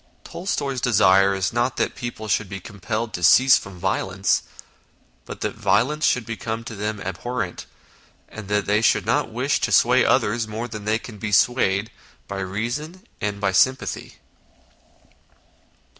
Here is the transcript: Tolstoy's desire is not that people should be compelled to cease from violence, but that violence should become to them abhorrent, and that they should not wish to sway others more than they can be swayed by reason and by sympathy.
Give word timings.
Tolstoy's 0.23 0.81
desire 0.81 1.35
is 1.35 1.53
not 1.53 1.77
that 1.77 1.93
people 1.93 2.27
should 2.27 2.49
be 2.49 2.59
compelled 2.59 3.13
to 3.13 3.21
cease 3.21 3.59
from 3.59 3.77
violence, 3.77 4.41
but 5.25 5.41
that 5.41 5.53
violence 5.53 6.07
should 6.07 6.25
become 6.25 6.63
to 6.63 6.75
them 6.75 6.99
abhorrent, 6.99 7.67
and 8.27 8.47
that 8.47 8.65
they 8.65 8.81
should 8.81 9.05
not 9.05 9.29
wish 9.31 9.59
to 9.59 9.71
sway 9.71 10.03
others 10.03 10.47
more 10.47 10.67
than 10.67 10.85
they 10.85 10.97
can 10.97 11.19
be 11.19 11.31
swayed 11.31 11.91
by 12.27 12.39
reason 12.39 13.05
and 13.21 13.39
by 13.39 13.51
sympathy. 13.51 14.17